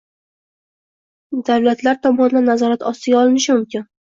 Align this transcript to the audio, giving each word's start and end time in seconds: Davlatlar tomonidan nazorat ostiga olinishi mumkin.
Davlatlar 1.49 2.01
tomonidan 2.07 2.49
nazorat 2.53 2.89
ostiga 2.95 3.23
olinishi 3.23 3.57
mumkin. 3.59 3.87